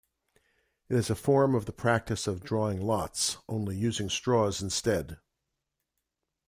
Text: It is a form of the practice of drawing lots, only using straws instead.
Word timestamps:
It 0.89 0.95
is 0.95 1.11
a 1.11 1.15
form 1.15 1.53
of 1.53 1.67
the 1.67 1.71
practice 1.71 2.25
of 2.25 2.41
drawing 2.43 2.81
lots, 2.81 3.37
only 3.47 3.75
using 3.75 4.09
straws 4.09 4.59
instead. 4.59 5.19